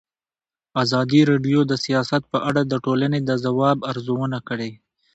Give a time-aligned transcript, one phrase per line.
[0.83, 4.71] ازادي راډیو د سیاست په اړه د ټولنې د ځواب ارزونه کړې.